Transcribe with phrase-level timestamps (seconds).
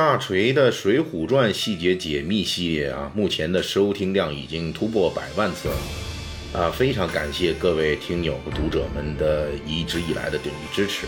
[0.00, 11.04] 大锤的《水浒传》细节解密系列啊，目前的收听量已经突破百万次了，啊，非常感谢各位听友和读者们的一直以来的鼎力支持。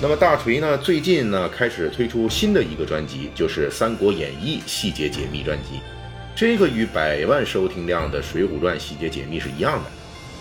[0.00, 5.76] 那么大锤呢，最近呢开始推出新的一个专辑，就是《三国演义细节解密专辑》，
[6.34, 9.90] 这个与百万收听量的《水浒传》细节解密是一样的。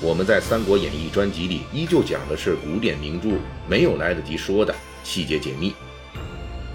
[0.02, 3.32] 我们在《三国演义》专辑里依旧讲的是古典名著
[3.68, 4.74] 没有来得及说的
[5.04, 5.74] 细节解密。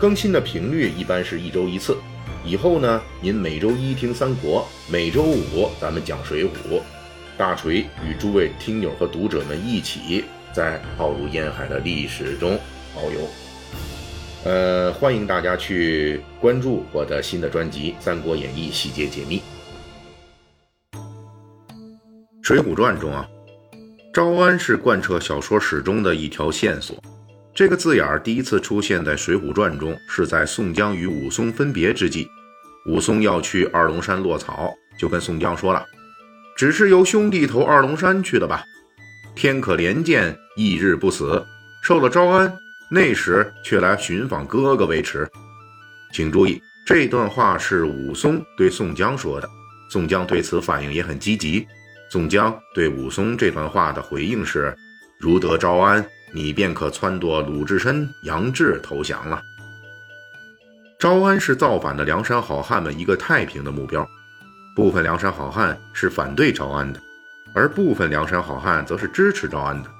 [0.02, 1.96] 更新的频率一般是一周一次，
[2.44, 6.82] 以后呢，您每周一听三国，每周五咱们讲水浒。
[7.38, 12.58] 大锤与诸位听友和读者们一起在浩如烟海的历史中
[12.96, 13.20] 遨游。
[14.42, 19.40] 呃，欢迎大家去关注我的新的专辑《三国演义细节解密》。
[22.42, 23.24] 《水浒传》中啊，
[24.12, 26.96] 招安是贯彻小说史中的一条线索。
[27.54, 32.26] 这个字眼儿第一次出现在《水浒传》中，是在宋江与武松分别之际，
[32.86, 35.84] 武松要去二龙山落草，就跟宋江说了
[36.56, 38.64] ：“只是由兄弟投二龙山去的吧？
[39.34, 41.44] 天可怜见，一日不死。
[41.82, 42.50] 受了招安，
[42.90, 45.28] 那时却来寻访哥哥为耻。”
[46.14, 49.48] 请注意，这段话是武松对宋江说的。
[49.90, 51.66] 宋江对此反应也很积极。
[52.10, 54.74] 宋江对武松这段话的回应是
[55.20, 56.02] ：“如得招安。”
[56.34, 59.42] 你便可撺掇鲁智深、杨志投降了。
[60.98, 64.08] 招安是造反的梁山好汉们一个太平的目标，
[64.74, 67.00] 部分梁山好汉是反对招安的，
[67.54, 69.90] 而部分梁山好汉则是支持招安的。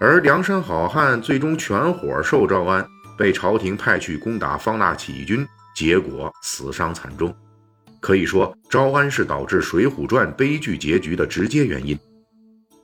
[0.00, 7.34] 而梁山好汉最终全伙受招安，被朝廷派去攻打方腊起义军，结果死伤惨重。
[8.00, 11.98] 可以说，招安是导致《水浒传》悲剧结局的直接原因。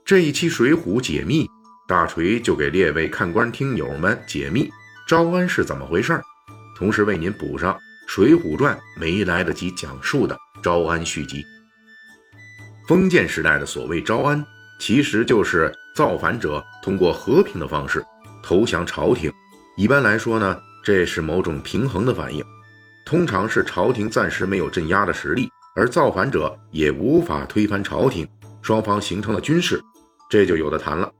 [0.05, 1.45] 这一期《水浒解密》。
[1.91, 4.71] 大锤就给列位看官听友们解密
[5.05, 6.23] 招安是怎么回事儿，
[6.73, 7.73] 同时为您补上
[8.07, 11.43] 《水浒传》没来得及讲述的招安续集。
[12.87, 14.41] 封建时代的所谓招安，
[14.79, 18.01] 其实就是造反者通过和平的方式
[18.41, 19.29] 投降朝廷。
[19.75, 22.41] 一般来说呢，这是某种平衡的反应，
[23.05, 28.25] 通常是朝廷暂时没有镇压的实力，而造反者也无法推翻朝廷，
[28.61, 29.83] 双方形成了军事，
[30.29, 31.11] 这就有的谈了。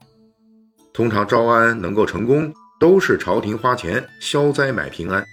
[0.94, 5.26] 通常招安能够成功，都是朝廷花钱消灾买平安，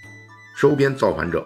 [0.55, 1.45] 收编造反者。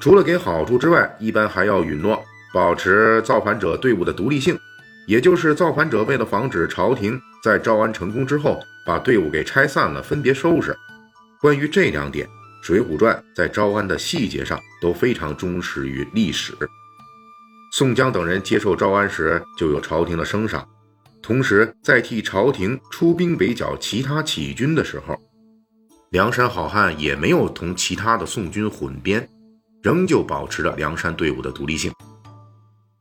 [0.00, 2.22] 除了给好处之外，一般还要允诺
[2.52, 4.58] 保持造反者队伍的独立性，
[5.06, 10.76] 也就是造反者为了防止朝廷在招安成功之后把队伍给拆散了，分别收拾。
[11.40, 12.26] 关于这两点，
[12.60, 16.52] 《水浒传》在招安的细节上都非常忠实于历史。
[17.72, 20.66] 宋江等人接受招安时，就有朝廷的升赏。
[21.20, 25.14] 同时，在替朝廷出兵围剿其他起义军的时候，
[26.10, 29.28] 梁山好汉也没有同其他的宋军混编，
[29.82, 31.92] 仍旧保持着梁山队伍的独立性。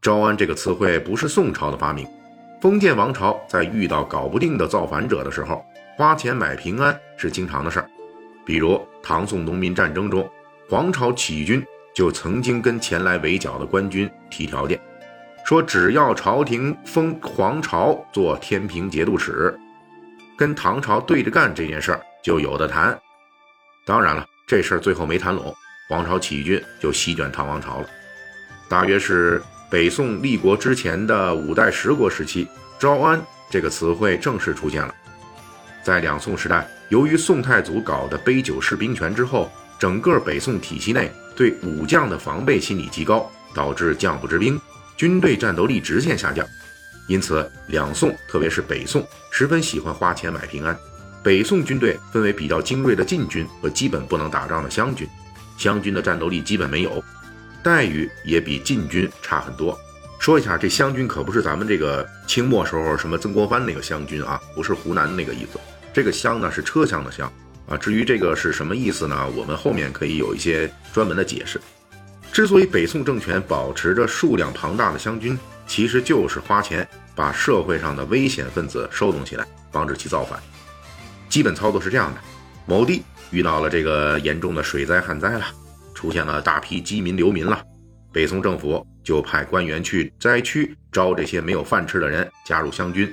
[0.02, 2.06] 招安这个词汇不是宋朝的发明，
[2.62, 5.64] 封建王朝在遇到搞不定的造反者的时候，
[5.96, 7.90] 花钱买平安是经常的事儿。
[8.46, 10.30] 比如唐宋农民战争中，
[10.70, 11.64] 黄巢起义军
[11.94, 14.80] 就曾经跟前来围剿的官军提条件。
[15.48, 19.58] 说只要朝廷封黄巢做天平节度使，
[20.38, 23.00] 跟唐朝对着干这件事儿就有的谈。
[23.86, 25.56] 当然了，这事儿最后没谈拢，
[25.88, 27.88] 黄巢起义军就席卷唐王朝了。
[28.68, 29.42] 大约是
[29.72, 32.46] 北宋立国之前的五代十国时期，
[32.78, 33.18] 招安
[33.50, 34.94] 这个词汇正式出现了。
[35.82, 44.60] 在两宋时代，由于宋太祖搞的杯酒释兵权之后，整个北宋体系内对武将的防备心理极高，导致将不知兵。
[44.98, 46.44] 军队战斗力直线下降，
[47.08, 50.76] 因此两宋，特别是北宋，十分喜欢花钱买平安。
[51.24, 55.08] 北宋军队分为比较精锐的禁军和基本不能打仗的湘军，
[55.56, 57.04] 湘军的战斗力基本没有，
[57.62, 59.78] 待遇也比禁军差很多。
[60.20, 65.60] 说一下，这湘军可不是咱们这个清末时候什么曾国藩那个湘军啊，不是湖南那个意思。
[65.94, 67.32] 这个湘呢是车厢的厢
[67.68, 67.78] 啊。
[67.78, 69.30] 至于这个是什么意思呢？
[69.36, 71.62] 我们后面可以有一些专门的解释。
[72.38, 75.36] 之所以北宋政权保持着数量庞大的湘军，
[75.66, 80.40] 其实就是花钱把社会上的危险分子收拢起来，防止其造反。
[81.30, 82.22] 基本操作是这样的：
[82.68, 85.46] 某地遇到了这个严重的水灾旱灾了，
[85.96, 87.60] 出现了大批饥民流民了，
[88.14, 93.12] 北宋政府就派官员去灾区招这些没有饭吃的人加入湘军。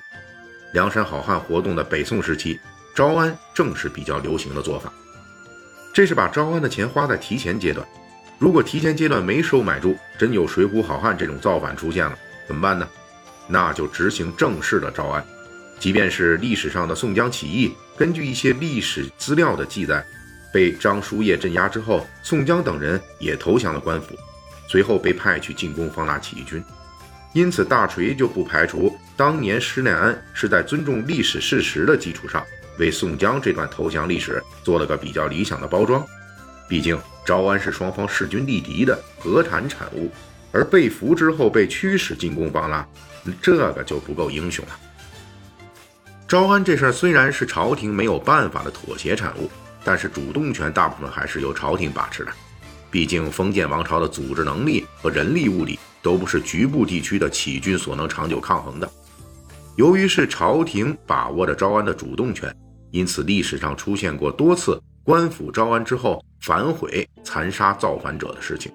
[0.74, 2.60] 梁山好汉活动的北宋时期，
[2.94, 4.92] 招安正是比较流行的做法。
[5.94, 7.88] 这是把招安的钱花在提前阶段。
[8.44, 12.14] 如果提前阶段没收买住，真有水浒好汉这种造反出现了，
[12.46, 12.86] 怎么办呢？
[13.48, 15.24] 那就执行正式的招安。
[15.80, 20.04] 即便是历史上的宋江起义，根据一些历史资料的记载，
[20.52, 24.14] 被张叔夜镇压之后，宋江等人也投降了官府，
[24.68, 26.62] 随后被派去进攻方腊起义军。
[27.32, 32.44] 因此，大锤就不排除当年施耐庵是在尊重历史事实的基础上。
[32.78, 36.06] 为宋江这段投降历史做了个比较理想的包装，
[36.68, 40.10] 毕竟招安是双方势均力敌的和谈产物，
[40.50, 42.86] 而被俘之后被驱使进攻方腊，
[43.40, 44.72] 这个就不够英雄了。
[46.26, 49.50] 招安这事儿虽然是朝廷没有办法的妥协产物，
[49.84, 52.32] 但是主动权大部分还是由朝廷把持的，
[52.90, 58.90] 毕竟封建王朝的组织能力和人力物力都不是局部地区的起义军所能长久抗衡的。
[59.76, 62.54] 由于是朝廷把握着招安的主动权。
[62.90, 68.72] 因此，历史上出现过多次官府招安之后反悔残杀造反者的事情。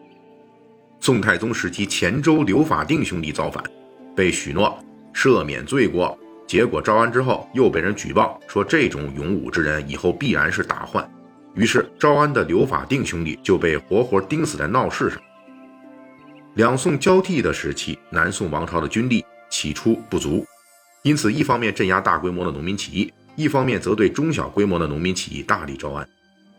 [1.00, 3.64] 宋太宗时期，乾州刘法定兄弟造反，
[4.16, 4.78] 被许诺
[5.12, 6.16] 赦免罪过，
[6.46, 11.10] 结果招安之后又被人举报说这种勇武之人以后必然是大患，
[11.56, 15.20] 于是招安的刘法定兄弟就被活活钉死在闹市上。
[16.54, 20.46] 两宋交替的时期，南宋王朝的军力起初不足，
[21.02, 23.12] 因此一方面镇压大规模的农民起义。
[23.36, 26.06] 一方面则对中小规模的农民起义大力招安，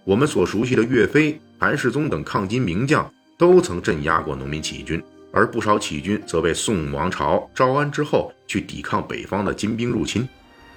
[0.04, 5.02] 我们所熟悉的岳飞、韩世忠等抗金名将都曾镇压过农民起义军，
[5.32, 10.26] 而不少起义军则被宋王朝招安之后去抵抗北方的金兵入侵。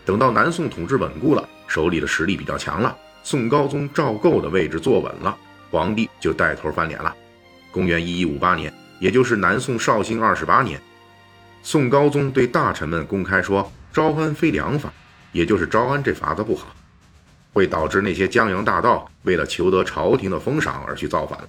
[0.06, 5.36] 等到南宋统治稳固了，手里的实力比较强了，宋高宗赵构的位置坐稳了，
[5.72, 7.16] 皇帝就带头翻脸了。
[7.72, 10.80] 公元一一五八年，也就是南宋绍兴二十八年，
[11.62, 14.92] 宋高宗对大臣们公开说：“招安非良法。”
[15.32, 16.68] 也就是招安这法子不好，
[17.54, 21.40] 会导致那些江洋大盗为了求得朝廷的封赏而去造反。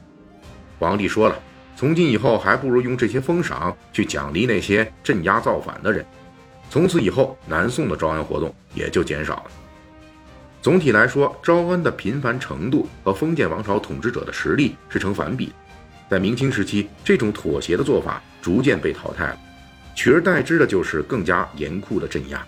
[0.79, 1.37] 皇帝说了，
[1.75, 6.05] 从今以后还不如用这些封赏去奖励那些镇压造反的人。
[6.71, 9.45] 从此以后，南宋的招安活动也就减少了。
[10.61, 15.53] 总体来说，招安的频繁程度和封建王朝统治者的实力是成反比。
[16.09, 19.39] 在明清时期，这种妥协的做法逐渐被淘汰了，
[19.95, 22.47] 取而代之的就是更加严酷的镇压。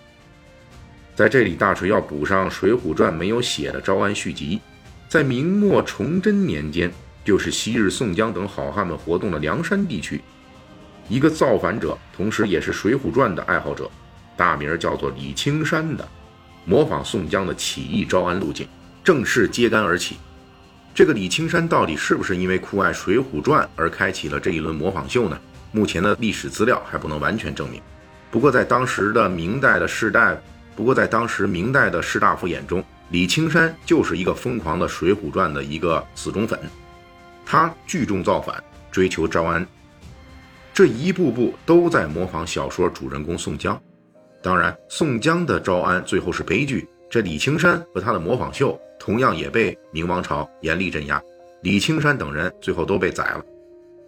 [1.16, 4.60] 在这里，大锤要补上《水浒传》没有写的招安续集。
[5.08, 6.92] 在明末崇祯年间，
[7.24, 10.20] 就是昔日宋江等好汉们活动的梁山地区，
[11.08, 13.90] 一个造反者，同时也是《水浒传》的爱好者，
[14.36, 16.06] 大名叫做李青山的，
[16.66, 18.68] 模仿宋江的起义招安路径，
[19.02, 20.18] 正式揭竿而起。
[20.94, 25.40] 这个李青山到底是不是因为酷爱《水浒传》而开启了这一轮模仿秀呢？
[25.72, 27.80] 目前的历史资料还不能完全证明。
[28.30, 30.40] 不过，在当时的明代的士大夫。
[30.76, 36.58] 不过，在当时明代的士大夫眼中，李青山就是一个疯狂的《水浒传》的一个死忠粉，
[37.46, 39.66] 他聚众造反，追求招安，
[40.74, 43.80] 这一步步都在模仿小说主人公宋江。
[44.42, 51.20] 当然，宋江的招安最后是悲剧，这李青山和他的模仿秀同样也被明王朝严厉镇压，
[51.62, 53.42] 李青山等人最后都被宰了。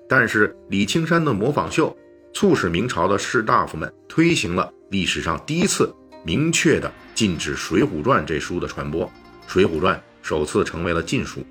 [0.06, 1.96] 但是，李青山的模仿秀
[2.34, 5.90] 促使明朝的士大夫们推行了历史上第一次。
[6.24, 9.06] 明确的禁止《水浒传》这书的传播，
[9.46, 11.44] 《水浒传》首次成为了禁书。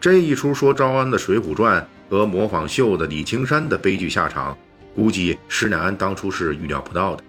[0.00, 4.56] 这一出说招安的《水浒传》和模仿秀的李青山的悲剧下场，
[4.94, 7.24] 估计施耐庵当初是预料不到的。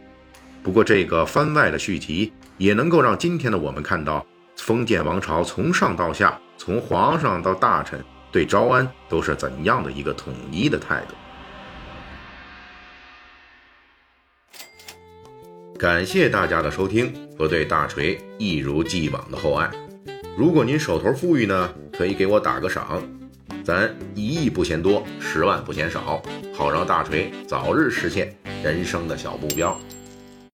[0.61, 4.25] 不过，这个番外的续集也能够让今天的我们看到，
[4.57, 11.15] 封建王朝从上到下，从皇上到大臣，对招安都是怎样的一个统一的态度。
[15.77, 19.70] 感谢大家的收听和对大锤一如既往的厚爱。
[20.38, 23.03] 如果您手头富裕呢，可以给我打个赏，
[23.62, 29.77] 咱一亿不嫌多，十万不嫌少，好让大锤早日实现人生的小目标。